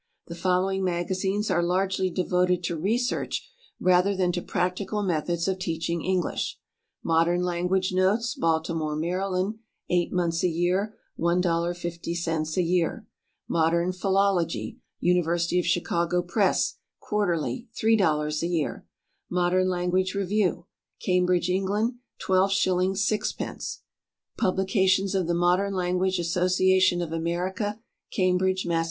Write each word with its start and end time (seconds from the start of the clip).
The 0.25 0.33
following 0.35 0.83
magazines 0.83 1.51
are 1.51 1.61
largely 1.61 2.09
devoted 2.09 2.63
to 2.63 2.75
research 2.75 3.47
rather 3.79 4.15
than 4.15 4.31
to 4.31 4.41
practical 4.41 5.03
methods 5.03 5.47
of 5.47 5.59
teaching 5.59 6.03
English: 6.03 6.57
"Modern 7.03 7.43
Language 7.43 7.93
Notes," 7.93 8.33
Baltimore, 8.33 8.97
Md., 8.97 9.59
eight 9.91 10.11
months 10.11 10.43
a 10.43 10.47
year, 10.47 10.95
$1.50 11.19 12.57
a 12.57 12.61
year; 12.63 13.05
"Modern 13.47 13.91
Philology," 13.91 14.79
University 14.99 15.59
of 15.59 15.67
Chicago 15.67 16.23
Press, 16.23 16.77
quarterly; 16.99 17.67
$3.00 17.75 18.41
a 18.41 18.47
year; 18.47 18.87
"Modern 19.29 19.69
Language 19.69 20.15
Review," 20.15 20.65
Cambridge, 20.99 21.47
England, 21.51 21.99
12 22.17 22.51
shillings, 22.51 23.05
6 23.05 23.33
pence; 23.33 23.83
"Publications 24.35 25.13
of 25.13 25.27
the 25.27 25.35
Modern 25.35 25.75
Language 25.75 26.17
Association 26.17 27.03
of 27.03 27.11
America," 27.11 27.79
Cambridge, 28.11 28.65
Mass. 28.65 28.79